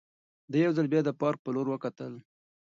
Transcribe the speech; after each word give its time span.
ده 0.51 0.57
یو 0.65 0.71
ځل 0.77 0.87
بیا 0.93 1.01
د 1.05 1.09
پارک 1.21 1.39
په 1.43 1.49
لور 1.55 1.67
وکتل. 1.69 2.13